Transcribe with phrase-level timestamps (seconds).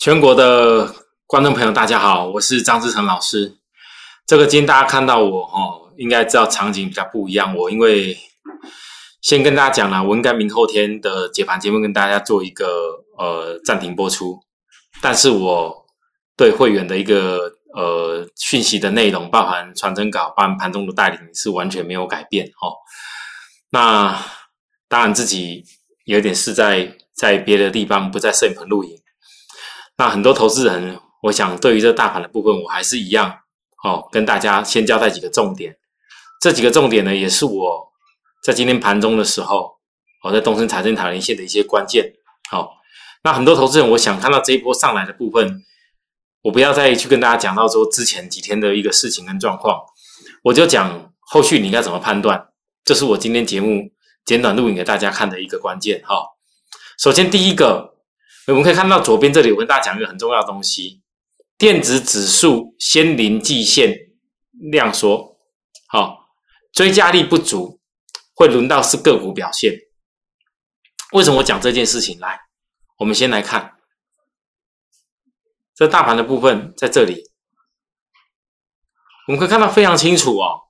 [0.00, 0.94] 全国的
[1.26, 3.58] 观众朋友，大家好，我是张志成老师。
[4.26, 7.54] 这个今天大家看到我哦，应该知道场景比较不一样。
[7.54, 8.16] 我因为
[9.20, 14.40] 先跟大家讲了，我应该明后天的解盘节目跟大家做一个呃暂停播出，
[15.02, 15.84] 但是我
[16.34, 22.72] 对会员的一个呃讯息的内容，包含传真稿、包含盘中的带领，是完全没有改变哦。
[23.68, 24.18] 那
[24.88, 25.62] 当然自己
[26.06, 28.98] 有点是在在别的地方，不在摄影棚录影。
[30.00, 33.40] 那很多投资人，我想对于这大盘的部分，我还是一样
[33.84, 35.76] 哦，跟大家先交代几个重点。
[36.40, 37.92] 这几个重点呢，也是我
[38.42, 39.72] 在今天盘中的时候，
[40.24, 42.14] 我在东升财政塔连线的一些关键。
[42.50, 42.78] 好，
[43.24, 45.60] 那很多投资人，我想看到这一波上来的部分，
[46.44, 49.82] 我不要再去跟大家讲到说之前几天的一个事情跟状况，
[50.44, 52.48] 我就讲后续你应该怎么判断。
[52.86, 53.90] 这是我今天节目
[54.24, 56.02] 简短录影给大家看的一个关键。
[56.06, 56.24] 哈，
[56.98, 57.89] 首先第一个。
[58.50, 61.02] 我们可以看到左边这里，我跟大家讲一个很重要的东西：
[61.56, 63.94] 电子指数先临季线
[64.72, 65.38] 量缩，
[65.88, 66.28] 好，
[66.72, 67.80] 追加力不足，
[68.34, 69.72] 会轮到是个股表现。
[71.12, 72.18] 为什么我讲这件事情？
[72.18, 72.40] 来，
[72.98, 73.76] 我们先来看
[75.74, 77.30] 这大盘的部分，在这里，
[79.28, 80.62] 我们可以看到非常清楚哦。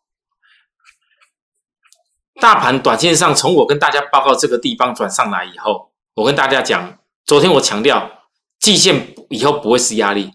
[2.40, 6.99] 大盘短线上，从我跟大家报告这个地方转上来以后，我跟大家讲。
[7.30, 8.10] 昨天我强调，
[8.58, 10.32] 季线以后不会是压力，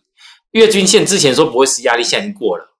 [0.51, 2.73] 月均线之前说不会是压力，现在已经过了。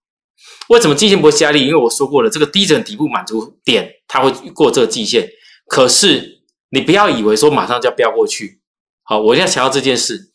[0.70, 1.68] 为什么季线不会是压力？
[1.68, 5.28] 因为我说过了，这个低整底部满足点它会过这个季线。
[5.68, 8.62] 可是你不要以为说马上就要飙过去。
[9.04, 10.32] 好，我要强调这件事。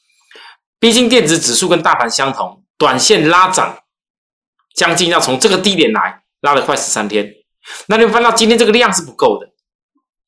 [0.78, 3.78] 毕竟电子指数跟大盘相同，短线拉涨
[4.74, 7.32] 将近要从这个低点来拉了快十三天。
[7.86, 9.48] 那你会翻到今天这个量是不够的，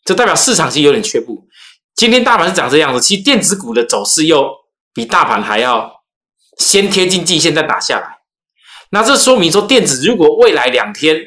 [0.06, 1.46] 这代表市场是有点缺步。
[1.94, 4.50] 今天大盘是长这样子，其实电子股的走势又
[4.92, 6.02] 比大盘还要
[6.58, 8.18] 先贴近季线再打下来。
[8.90, 11.18] 那这说明说，电子如果未来两天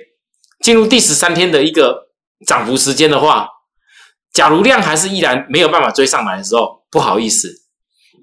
[0.62, 2.10] 进入第十三天的一个
[2.46, 3.48] 涨幅时间的话，
[4.34, 7.50] 假如量还是依然没有办法追上来的时候，不好意思，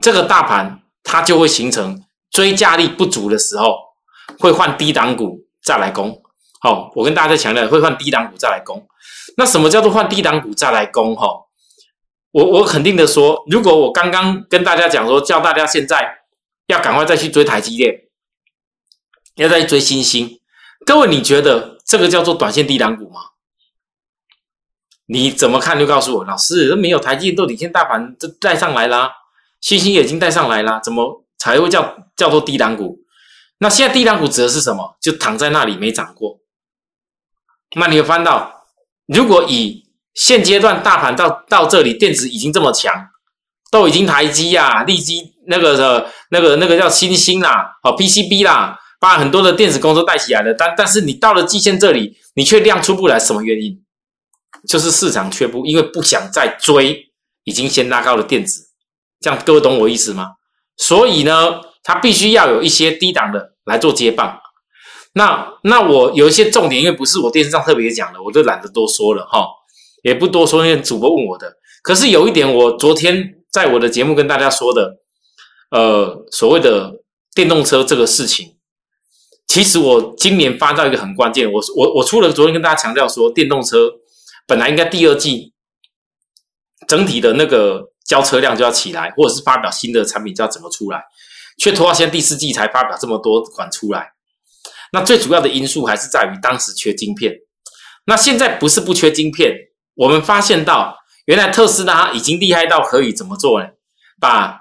[0.00, 3.77] 这个大盘它就会形成追加力不足的时候，
[4.38, 6.21] 会换低档股再来攻。
[6.61, 8.87] 好，我跟大家再强调，会换低档股再来攻。
[9.37, 11.17] 那什么叫做换低档股再来攻？
[11.17, 11.28] 哈？
[12.32, 16.25] 我我肯定的说，如果我刚刚跟大家讲说，叫大家现在
[16.66, 18.09] 要赶快再去追台积电，
[19.37, 20.41] 要再去追新星，
[20.84, 23.20] 各位你觉得这个叫做短线低档股吗？
[25.06, 25.78] 你怎么看？
[25.78, 29.12] 就告诉我，老师，都没有台积电都领先大盘都带上来啦，
[29.60, 33.00] 新星也已经带上来啦，怎么才会叫叫做低档股？
[33.59, 34.97] 那现在低档股指的是什么？
[35.03, 36.41] 就躺在那里没涨过。
[37.76, 38.66] 那你会翻到，
[39.06, 39.81] 如果以
[40.15, 42.93] 现阶段大盘到到这里，电子已经这么强，
[43.71, 50.53] 都已经台积呀、立基那个的、那个、那个叫新兴啦、哦 PCB 啦，把很多的电子公司带起来了。
[50.55, 53.83] 但但是你到了季线这里，你却量出不来，什么原因？
[54.69, 57.11] 就是市场却不因为不想再追
[57.44, 58.67] 已经先拉高的电子，
[59.21, 60.33] 这样各位懂我意思吗？
[60.77, 64.39] 所以呢，它必须要有一些低档的来做接棒。
[65.15, 69.47] 那那我有一些重点，因为不是我电视上特别讲的，我就懒得多说了哈。
[70.03, 71.57] 也不多说，因为主播问我的。
[71.83, 74.99] 可是有一点，我昨天在我的节目跟大家说的，
[75.71, 76.93] 呃，所谓的
[77.35, 78.57] 电动车这个事情，
[79.49, 81.51] 其实我今年发到一个很关键。
[81.51, 83.91] 我我我除了昨天跟大家强调说，电动车
[84.47, 85.53] 本来应该第二季
[86.87, 91.03] 整体的那个交车辆就要起来，或者是发表新的产品就要怎么出来，
[91.59, 94.12] 却拖到现在第四季才发表这么多款出来。
[94.93, 97.35] 那最主要的因素还是在于当时缺晶片。
[98.07, 99.53] 那现在不是不缺晶片。
[99.95, 103.69] 我们发现到，原来特斯拉已经厉害到可以怎么做呢？
[104.21, 104.61] 把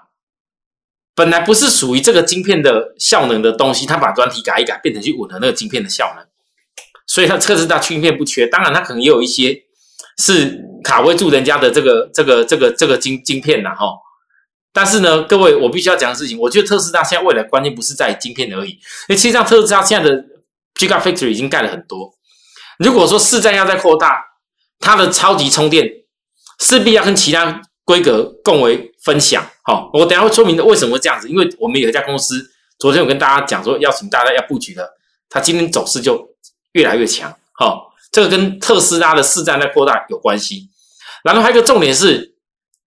[1.13, 6.25] 本来不是属于这个晶片的效能的东西，它把专题改一改，变成去吻合那个晶片的效能。
[7.05, 9.61] 所以它特斯拉晶片不缺，当然它可能也有一些
[10.17, 13.85] 是卡位住人家的这个这个这个这个晶晶片的哈。
[14.73, 18.79] 但是呢，各位我必须要讲的事情，我觉得特斯拉现在未来关键不是在晶片而已，因
[19.09, 20.23] 为实际上特斯拉现在的
[20.75, 22.13] Gigafactory 已经盖了很多。
[22.79, 24.23] 如果说市占要再扩大，
[24.81, 25.87] 它的超级充电
[26.59, 29.47] 势必要跟其他规格共为分享。
[29.63, 31.29] 好，我等下会说明的为什么会这样子。
[31.29, 32.43] 因为我们有一家公司，
[32.79, 34.89] 昨天我跟大家讲说，邀请大家要布局的，
[35.29, 36.27] 它今天走势就
[36.73, 37.33] 越来越强。
[37.53, 40.69] 好，这个跟特斯拉的市占在扩大有关系。
[41.23, 42.35] 然后还有一个重点是，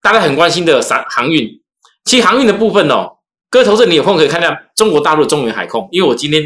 [0.01, 1.61] 大家很关心的航航运。
[2.05, 3.19] 其实航运的部分哦，
[3.49, 6.43] 各位投资你有空可以看一下中国大陆的中原海控，因为我今天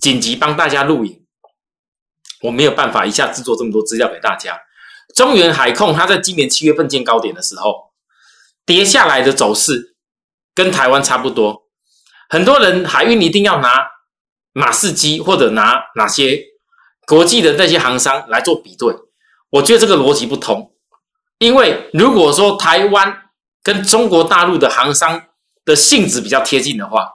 [0.00, 1.24] 紧急帮大家录影。
[2.42, 4.58] 我没有办法一下制作这么多资料给大家。
[5.14, 7.92] 中原海控它在今年七月份见高点的时候，
[8.66, 9.94] 跌下来的走势
[10.54, 11.64] 跟台湾差不多。
[12.28, 13.88] 很多人海运一定要拿
[14.52, 16.42] 马士基或者拿哪些
[17.06, 18.94] 国际的那些航商来做比对，
[19.50, 20.72] 我觉得这个逻辑不通。
[21.38, 23.30] 因为如果说台湾
[23.62, 25.22] 跟中国大陆的航商
[25.64, 27.08] 的性质比较贴近的话，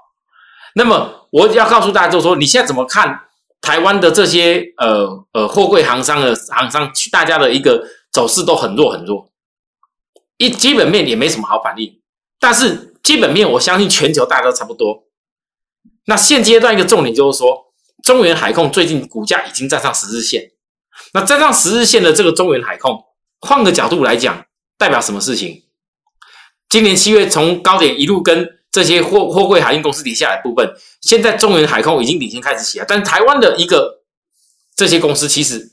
[0.75, 3.22] 那么我要告诉大家，就是说你现在怎么看
[3.63, 9.31] 台湾的这些呃呃货柜行商的行商，大家的一个走势都很弱很弱，
[10.35, 12.01] 一基本面也没什么好反应。
[12.41, 15.05] 但是基本面我相信全球大家都差不多。
[16.07, 17.73] 那现阶段一个重点就是说，
[18.03, 20.51] 中原海控最近股价已经站上十日线。
[21.13, 23.01] 那站上十日线的这个中原海控，
[23.39, 24.45] 换个角度来讲，
[24.77, 25.63] 代表什么事情？
[26.67, 34.01] 今年七月从高点一路跟这些货货柜海运公司底下的部分，现在中原海控已经领先开始起来，但台湾的一个
[34.75, 35.71] 这些公司其实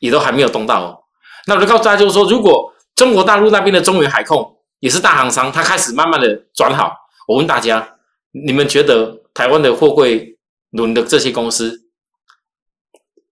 [0.00, 0.98] 也都还没有动到哦。
[1.46, 6.92] 那我就告诉大家，就是说，如果中国大陆那边的中原海控也是大行商，它开始慢慢的转好，
[7.28, 7.96] 我问大家，
[8.32, 9.16] 你们觉得？
[9.34, 10.36] 台湾的货柜
[10.70, 11.84] 轮的这些公司，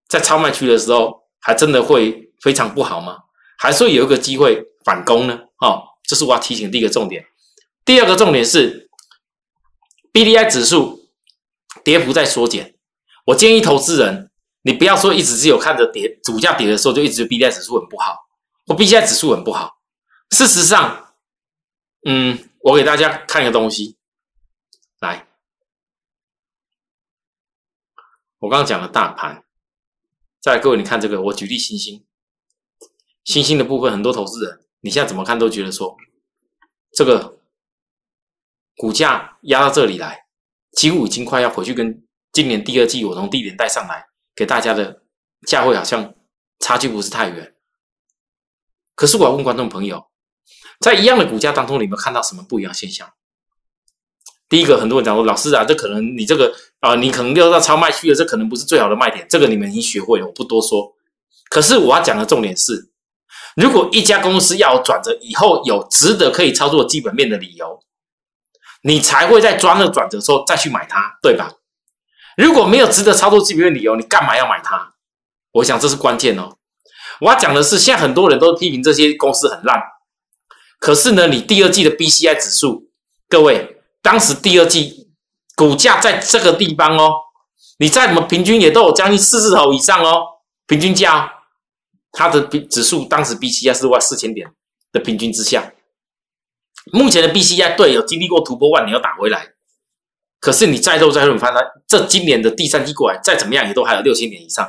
[0.07, 3.17] 在超卖区的时候，还真的会非常不好吗？
[3.59, 5.37] 还是会有一个机会反攻呢？
[5.61, 7.25] 哦，这是我要提醒第一个重点。
[7.85, 8.86] 第二个重点是
[10.17, 11.11] ，B D I 指数
[11.85, 12.75] 跌幅在缩减。
[13.27, 14.31] 我建议投资人，
[14.63, 18.17] 你不要说一直只有看着跌，股价跌的时候就一直 B D I 指数很不好，
[18.65, 19.79] 或 B D I 指数很不好。
[20.31, 21.13] 事实上，
[22.07, 23.99] 嗯，我给大家看一个东西，
[25.01, 25.29] 来。
[28.39, 29.45] 我刚刚讲了大盘，
[30.41, 32.07] 再各位，你看这个，我举例星星，
[33.23, 35.95] 星星的部分，很多投资人，你现在怎么看都觉得说，
[36.93, 37.36] 这个
[38.77, 40.27] 股价压到这里来，
[40.73, 42.03] 几乎已经快要回去跟
[42.33, 45.03] 今年第二季我从低点带上来给大家的
[45.47, 46.15] 价位，好像
[46.61, 47.55] 差距不是太远。
[48.95, 50.07] 可是我要问观众朋友，
[50.81, 53.11] 在一样的股价当中，你们看到什么不一样现象？
[54.49, 59.27] 第一个，很多人讲说，老师啊，这可能你这个啊，你可能溜到超卖区了，这可能不是最好的卖点。
[59.29, 60.95] 这个你们已经学会了，我不多说。
[61.49, 62.91] 可是我要讲的重点是，
[63.57, 67.83] 如果一家公司要转折以后有值得可以操作基本面的理由，
[68.87, 71.51] 你才会在抓那个转折时候再去买它，对吧？
[72.37, 74.95] 如果没有值得操作基本面理由，你干嘛要买它？
[75.51, 76.57] 我想这是关键哦。
[77.21, 79.83] 我要讲的是，现在很多人都批评这些公司很烂，
[80.79, 82.89] 可是呢，你第二季的 B C I 指数，
[83.29, 83.73] 各位。
[84.03, 85.09] 当时第二季
[85.57, 87.13] 股价在这个地方哦，
[87.79, 90.23] 你在什么平均也都有将近四字头以上哦，
[90.69, 91.33] 平均价，
[92.13, 94.49] 它的比指数当时 B C I 是万四千点
[94.93, 95.73] 的平均之下，
[96.93, 99.55] 目前的 B C I 对有经历过突破万，你要打回来，
[100.41, 104.69] 可是你再斗再斗，你发现这今年的第三季过来再怎么样也都还有六千点以上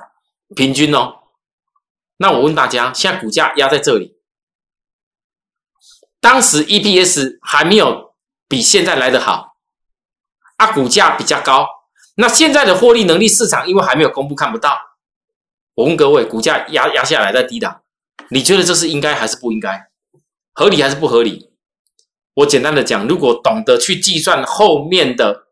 [0.55, 1.15] 平均哦。
[2.17, 4.17] 那我问大家，现在股价压在这里，
[6.19, 8.07] 当时 E P S 还没有。
[8.49, 9.57] 比现在来得好，
[10.55, 11.67] 啊，股价比较高。
[12.15, 14.79] 那现在的获利能力市场因为还没有公布，看不到。
[15.75, 17.81] 我问各位，股价压压下来在低档，
[18.29, 19.89] 你觉得这是应该还是不应该？
[20.53, 21.51] 合理还是不合理？
[22.37, 25.47] 我简单的讲，如果懂得去计算后面的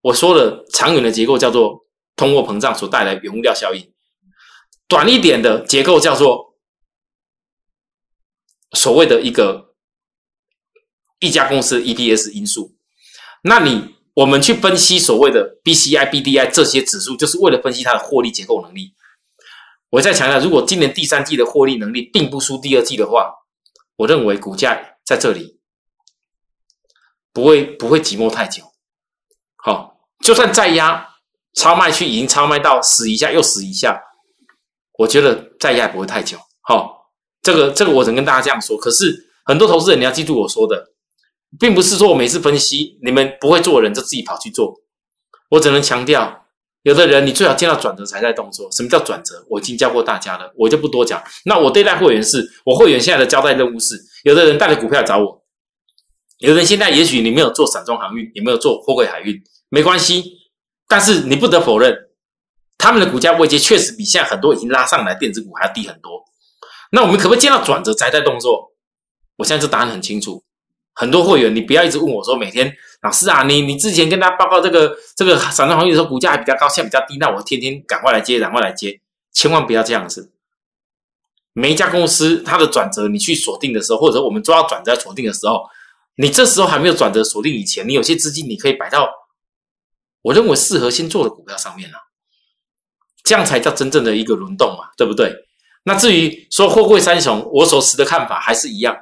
[0.00, 1.86] 我说的长远的结构，叫做
[2.16, 3.82] 通货膨胀所带来原物料效应；
[4.86, 6.56] 短一点的结构叫做
[8.72, 9.66] 所谓的一个。
[11.20, 12.76] 一家公司 EPS 因素，
[13.42, 18.94] 那你我们去分析所谓的 BCI、BDI 这些指数，就是为了分析它的获利结构能力。
[19.90, 23.34] 我再强调，如果今年第三季的获利能力并不输第二季的话，
[23.96, 25.57] 我认为股价在这里
[27.38, 28.64] 不会不会寂寞太久。
[29.62, 31.06] 好，就算再压
[31.54, 34.02] 超卖区已经超卖到死一下又死一下，
[34.98, 36.36] 我觉得再压也不会太久。
[36.62, 38.76] 好，这个这个我只能跟大家这样说。
[38.76, 40.84] 可是很多投资人你要记住我说的。
[41.60, 44.74] 并不是说我每次分析你们不会做人就自己跑去做，
[45.50, 46.44] 我只能强调，
[46.82, 48.70] 有的人你最好见到转折才在动作。
[48.72, 49.46] 什么叫转折？
[49.48, 51.22] 我已经教过大家了，我就不多讲。
[51.44, 55.42] 那我对待会员是，我会员现在的交代任务是，有的人带着股票找我，
[56.38, 60.38] 有人现在也许你没有做散装航运，也没有做货柜海运，没关系。
[60.86, 61.94] 但是你不得否认，
[62.78, 66.24] 他们的股价位阶确实比现在很多已经拉上来电子股还要低很多。
[66.92, 68.72] 那我们可不可以见到转折才在动作？
[69.36, 70.42] 我现在这答案很清楚。
[70.94, 79.00] 很多会员，你不要一直问我说，每天老师啊，你你之前跟他报告这个这个散装航运的时候，股价还比较高，现在比较低，那我天天赶快来接，赶快来接，
[79.32, 80.32] 千万不要这样子。
[81.52, 85.62] 每一家公司它的转折，你去锁定的时候，或者我们抓到转折锁定的时候，
[86.20, 89.08] 你这时候还没有转折锁定以前，你有些资金你可以摆到
[90.22, 91.96] 我认为适合先做的股票上面了，
[93.22, 95.32] 这样才叫真正的一个轮动嘛，对不对？
[95.84, 98.96] 那至于说货柜三雄，我所持的看法还是一样。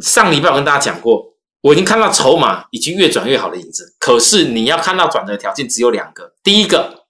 [0.00, 3.94] 上礼拜我跟大家讲过，我已经看到筹码已经越转越好的影子。
[3.98, 7.04] 可是你要看到转折条件只有两个：第一个，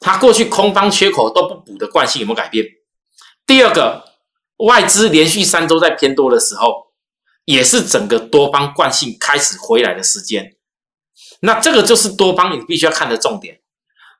[0.00, 2.66] 它过去空方缺口都不补的惯性有没有改变？
[3.46, 4.04] 第二个，
[4.56, 6.83] 外资连续三周在偏多的时候，
[7.44, 10.54] 也是整个多方惯性开始回来的时间。
[11.40, 13.60] 那这个就是多方你必须要看的重点。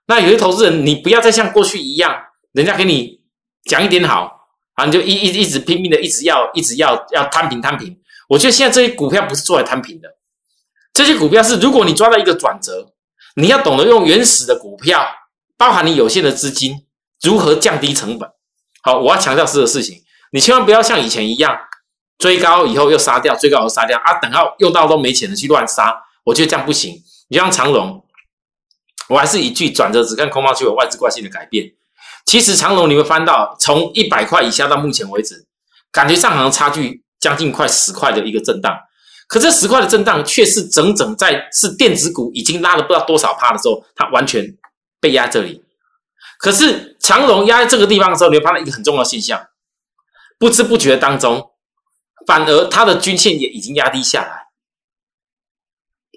[0.07, 2.15] 那有些投资人，你不要再像过去一样，
[2.53, 3.21] 人家给你
[3.65, 7.99] 讲一点好，啊，你就一一一直拼命的一直要一直要要摊平摊平。
[8.29, 10.09] 我觉得现在这些股票不是做来摊平的，
[10.93, 12.93] 这些股票是如果你抓到一个转折，
[13.37, 15.07] 你要懂得用原始的股票，
[15.57, 16.87] 包含你有限的资金，
[17.23, 18.29] 如何降低成本。
[18.83, 20.03] 好，我要强调这个事情，
[20.33, 21.59] 你千万不要像以前一样
[22.25, 27.03] 追高以后又杀掉，追高又杀掉啊，等到用到都没钱了去乱杀，我觉得这样不行。
[27.29, 28.03] 你像长隆，
[29.11, 31.71] 我还是一句转折只看空方就有外资惯性的改变。
[32.25, 35.45] 其实长隆你会翻到从一百块以下到目前为止，
[35.93, 38.75] 感觉上好像差距将近快十块的一个震荡，
[39.29, 44.57] 可这十块的震荡却是整整在是电子股已经拉了不知道多少趴的时候，它完全
[44.99, 45.63] 被压这里。
[46.39, 49.47] 可是长龙压在这个地方的时候，你会发现一个很重要的现象：
[50.39, 51.51] 不知不觉当中，
[52.27, 54.49] 反而它的均线也已经压低下来，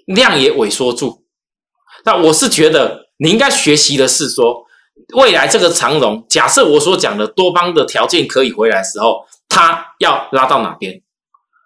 [0.06, 1.26] 量也萎缩住。
[2.04, 4.66] 那我是觉得你应该学习的是说，
[5.14, 11.02] 未来这个长龙，假设我所讲的多方的条件可以回来的时候，它要拉到哪边？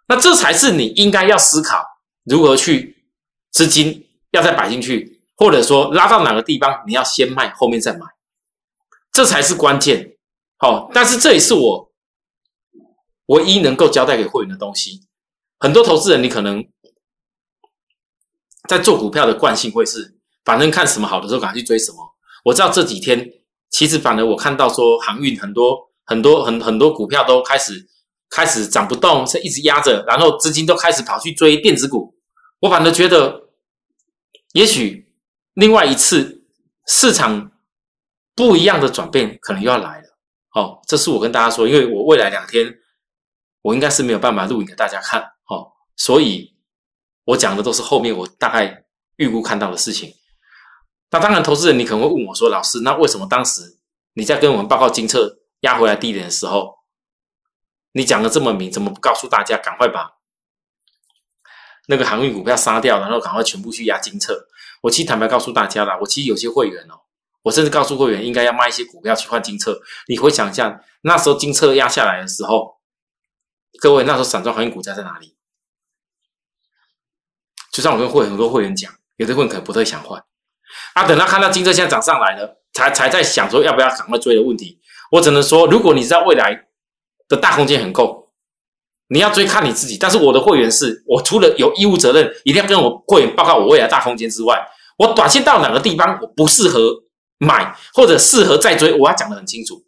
[0.08, 1.84] 那这才是你应该要思考
[2.24, 3.04] 如何去
[3.50, 8.00] 资金要再摆进去，或者说拉到哪个地方，你要先卖，后面再买。
[9.12, 10.16] 这才是关键，
[10.58, 11.91] 好，但是这也是我
[13.32, 15.06] 唯一能够交代给会员的东西。
[15.58, 16.64] 很多投资人，你可能
[18.68, 21.98] 在做股票的惯性会是，反正看什么好的时候赶快去追什么。
[22.44, 23.30] 我知道这几天，
[23.70, 27.86] 其实反而我看到说航运很多很多很很多股票都开始
[28.30, 32.14] 开始涨不动，是一直压着，然后资金都开始跑去追电子股。
[32.60, 33.48] 我反而觉得，
[34.52, 35.12] 也许
[35.54, 36.44] 另外一次
[36.86, 37.50] 市场。
[38.34, 40.06] 不一样的转变可能又要来了，
[40.54, 42.78] 哦，这是我跟大家说，因为我未来两天
[43.62, 46.54] 我应该是没有办法录影给大家看，哦，所以
[47.24, 48.84] 我讲的都是后面我大概
[49.16, 50.14] 预估看到的事情。
[51.10, 53.78] 那当然，投资人你可能会问我说：“老师，那为什么当时
[54.14, 56.74] 你在跟我们报告金策压回来低点的时候，
[57.92, 60.14] 你讲的这么明，怎么不告诉大家赶快把
[61.86, 64.48] 那个航运股票杀掉，然后赶快全部去压金策？”
[64.82, 66.94] 我其实坦白告诉大家啦，我其实有些会员哦。
[67.42, 69.80] 我甚至告诉会员，应该要卖一些股票去换金策。
[70.08, 72.78] 你回想一下，那时候金策压下来的时候，
[73.80, 75.36] 各位那时候散装航运股价在哪里？
[77.72, 80.22] 就像我跟会很多会员讲，有的会可能不太想换，
[80.94, 84.80] 啊，等他看到金策现在涨上来了，才才在想说要不要赶快追的问题。
[85.10, 86.68] 我只能说，如果你知道未来
[87.28, 88.32] 的大空间很够，
[89.08, 89.96] 你要追看你自己。
[89.98, 97.04] 但是我的会员是我除了有义务责任，一定要跟我会员报告我未来大空间之外，我短线到哪个地方我不适合。
[97.44, 99.84] 买或者适合再追，我要讲的很清楚。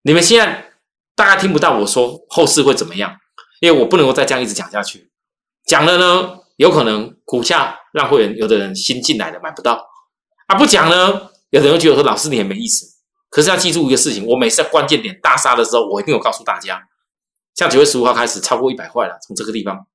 [0.00, 0.67] 你们现在
[1.18, 3.16] 大概听不到我说后市会怎么样，
[3.60, 5.10] 因为我不能够再这样一直讲下去。
[5.66, 9.84] 讲了呢，有可能股价让会员有的人新进来的买不到
[10.46, 12.86] 啊；不讲呢，有的人觉得说老师你也没意思。
[13.30, 16.80] 可是要记住一个事情，我每次在关键点大杀的时候，我一定有告诉大家，
[17.56, 19.88] 像九月十五号开始超过一百块了，从这个地方，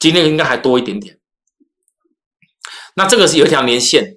[0.00, 1.20] 今天应该还多一点点。
[2.94, 4.16] 那这个是有一条年线。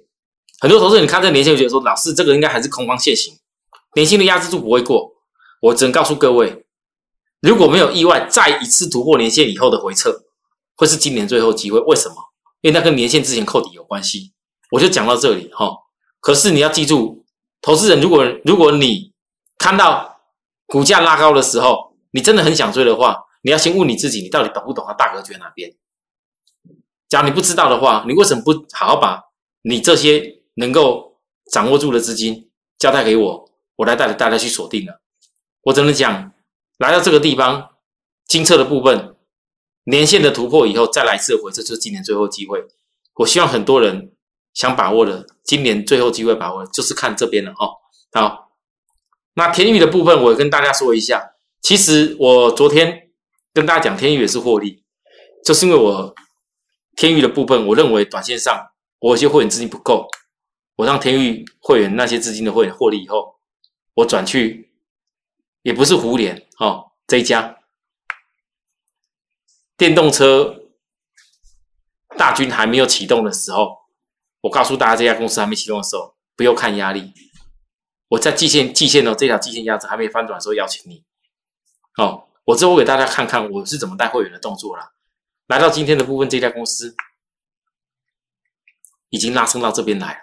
[0.60, 3.38] 很多投资人，你看这个年线，觉得说老师这个应该还是空方线型，
[3.94, 5.17] 年线的压制度不会过。
[5.60, 6.64] 我只能告诉各位，
[7.40, 10.24] 如果没有意外，再一次突破年线以后的回撤，
[10.76, 11.78] 会是今年最后机会。
[11.80, 12.16] 为什么？
[12.60, 14.32] 因为那跟年线之前扣底有关系。
[14.70, 15.70] 我就讲到这里哈。
[16.20, 17.24] 可是你要记住，
[17.60, 19.12] 投资人，如果如果你
[19.56, 20.20] 看到
[20.66, 25.74] 股价拉高的时候，你真的很想追的话，你要先问你自己，你到底懂不懂它大格局哪边？
[27.08, 29.22] 假如你不知道的话，你为什么不好好把
[29.62, 30.36] 你这些？
[30.58, 31.20] 能够
[31.52, 32.50] 掌握住的资金
[32.80, 35.00] 交代给我，我来带着大家去锁定了。
[35.68, 36.32] 我只能讲，
[36.78, 37.70] 来到这个地方，
[38.26, 39.14] 金策的部分
[39.84, 42.64] 年线的突破以后，再来一次回撤，就是今年最后机会。
[43.16, 44.12] 我希望很多人
[44.54, 47.76] 想把握的，今年最后机会把握，就是看这边了哦。
[48.12, 48.52] 好，
[49.34, 51.32] 那天宇的部分，我跟大家说一下。
[51.60, 53.10] 其实我昨天
[53.52, 54.84] 跟大家讲，天宇也是获利，
[55.44, 56.14] 就是因为我
[56.96, 58.70] 天宇的部分，我认为短线上
[59.00, 60.08] 我有些会员资金不够。
[60.76, 63.40] 我让天域会员那些资金的会员获利以后，
[63.94, 64.67] 我转去
[65.62, 67.58] 也不是胡联哦，这一家
[69.76, 70.62] 电动车
[72.16, 73.76] 大军还没有启动的时候，
[74.40, 77.12] 我告诉大家这家公司还没启动的时候，不要看压力。
[78.08, 81.04] 我在季线季线哦，这条季线压制还没翻转的时候邀请你
[81.98, 84.92] 哦，我之后给大家看看我是怎么带会员的动作啦。
[85.46, 86.96] 来到今天的部分，这家公司
[89.10, 90.20] 已经拉升到这边来了，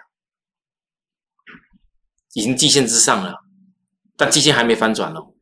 [2.34, 3.45] 已经季线之上了，
[4.16, 5.32] 但季线还没翻转哦。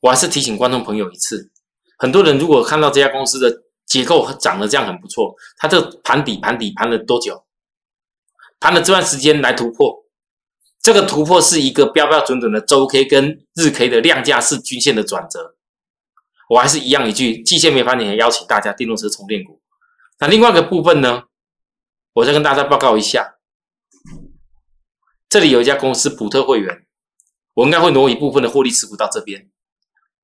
[0.00, 1.50] 我还是提醒观众朋友一次，
[1.98, 7.44] 很多人如果看到这家公司的结构长得这样很不错，它这盘底盘底盘了多久？
[8.58, 10.04] 盘了这段时间来突破，
[10.80, 15.56] 这个突破是一个标标准准的周 K 跟日 K 的量价式均线的转折。
[16.48, 19.60] 我还是一样一句，季线没翻也邀请大家电动车充电股。
[20.18, 21.24] 那另外一个部分呢，
[22.12, 23.36] 我再跟大家报告一下，
[25.28, 26.86] 这里有一家公司普特会员，
[27.54, 29.50] 我应该会挪一部分的获利持股到这边，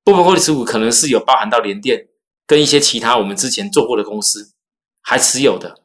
[0.03, 2.07] 部分获利持股可能是有包含到联电
[2.47, 4.53] 跟一些其他我们之前做过的公司
[5.01, 5.75] 还持有的，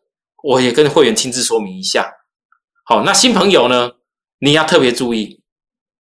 [0.42, 2.12] 我也跟会员亲自说明一下。
[2.84, 3.92] 好，那新朋友呢，
[4.38, 5.42] 你要特别注意，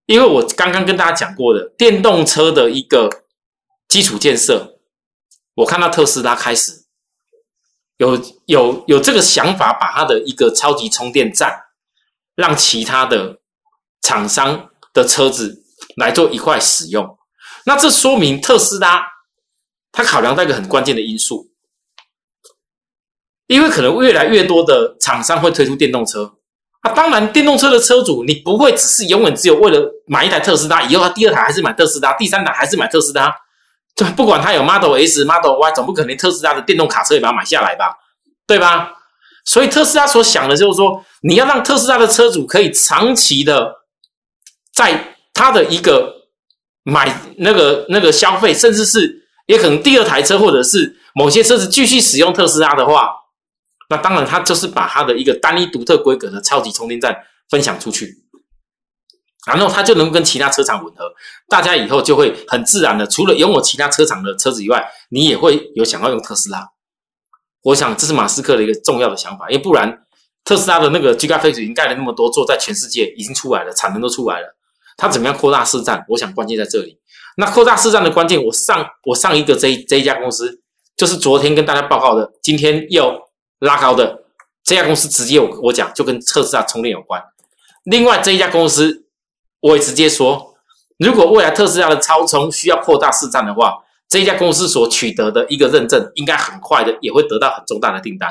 [0.05, 3.21] 因为我刚刚跟大家讲过的电动车的一个。
[3.89, 4.79] 基础建设，
[5.53, 6.85] 我看到特斯拉开始
[7.97, 11.65] 有有有这个想法，把它的一个超级充电站，
[12.33, 13.39] 让其他的
[14.01, 15.63] 厂商的车子
[15.97, 17.17] 来做一块使用。
[17.65, 19.05] 那这说明特斯拉
[19.91, 21.47] 它考量到一个很关键的因素，
[23.47, 26.35] 因为可能越来越多的厂商会推出电动车。
[26.81, 33.33] 啊当然，电动车的车主你不会只是永远只有为了买一台特斯拉，以后第二台还是买特斯拉，第三台还是买特斯拉。
[33.95, 37.95] 就不管它有 Model S、Model Y，总不可能特斯拉的电动卡车也把它买下来吧，
[38.45, 38.91] 对吧？
[39.45, 43.71] 所以特斯拉所想的就是说，你要让特斯拉的车主可以长期的
[44.73, 46.27] 在他的一个
[46.83, 53.11] 买那个那个消费，甚至是也可能第二台车或者是某些车子继续使用特斯拉的话，
[53.89, 57.15] 那当然他就是把他的一个单一独特规格的超级充电站
[57.49, 58.23] 分享出去。
[59.45, 61.03] 然后他就能跟其他车厂吻合，
[61.49, 66.69] 大家以后就会很自然的，除了拥有其他车厂的车子以外，你也会有想要用特斯拉。
[67.63, 70.05] 我想这是马斯克的一个重要的想法，因为不然
[70.45, 74.55] 特斯拉的那个 Gigafactory 已经盖了那么多座，在全世界已经出来了，产能都出来了。
[74.97, 76.05] 它怎么样扩大市占？
[76.09, 76.99] 我想关键在这里。
[77.37, 80.61] 那扩大市占的关键，我上我上一个这这一家公司，
[80.97, 83.21] 就是昨天跟大家报告的，今天又
[83.59, 84.23] 拉高的
[84.63, 87.23] 这家公司，直接我我讲就跟特斯拉充电有关。
[87.83, 89.01] 另外这一家公司。
[89.63, 90.55] 我也直接说，
[90.97, 93.77] 如果未来特斯拉的超充需要扩大市占的话，
[94.09, 98.29] 这一家公司所取得的一个认证，应该很快的也会得到很重大的订单。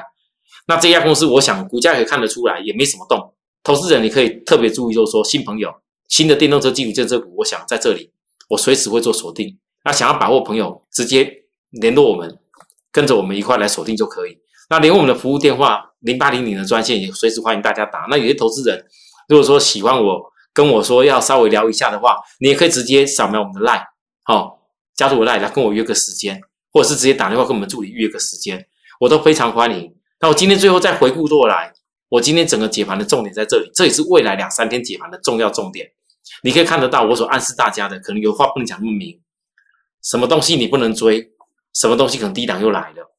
[0.66, 3.32] 那这家公司，我想股价可以看得出来，也没什么动。
[3.64, 5.74] 投资人你可以特别注意，就是说新朋友、
[6.12, 8.12] 新的电动车基础建设股，我想在这里，
[8.50, 9.58] 我随时会做锁定。
[9.82, 12.38] 那想要把握朋友，直接联络我们，
[12.90, 14.36] 跟着我们一块来锁定就可以。
[14.68, 18.06] 那连我们的服务电话零八零零的专线也随时欢迎大家打。
[18.10, 18.84] 那有些投资人
[19.26, 20.30] 如果说喜欢我。
[20.54, 23.82] 跟我说要稍微聊一下的话，你也可以直接扫描我们的 line，
[24.22, 26.38] 好，加入我 line 来跟我约个时间，
[26.70, 28.62] 或者是直接打电话跟我们助理约个时间，
[29.00, 29.94] 我都非常欢迎。
[30.20, 31.72] 那我今天最后再回顾过来，
[32.10, 35.88] 我今天整个解盘的重点在这里，这也是未来两三天解盘的重要重点。
[36.42, 39.20] 你可以看得到我所暗示大家的，可能有话不能讲那么明，
[40.02, 41.30] 什么东西你不能追，
[41.74, 43.14] 什么东西可能低档又来了，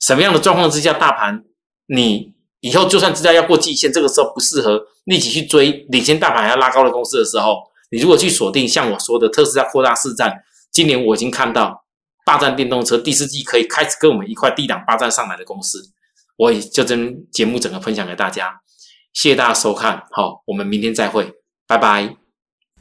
[0.00, 1.44] 什么样的状况之下大盘
[1.86, 2.34] 你。
[2.60, 10.42] 以后就算知道要过季线，这个时候不适合立即去追领先大盘还要拉高的公司的时候，你如果去锁定像我说的特斯拉扩大市占，
[10.72, 11.84] 今年我已经看到
[12.24, 15.92] 霸占电动车第四季可以开始跟我们一块低档霸占上来的公司，
[16.38, 18.60] 我也就将节目整个分享给大家，
[19.12, 21.34] 谢谢大家收看，好，我们明天再会，
[21.68, 22.25] 拜拜。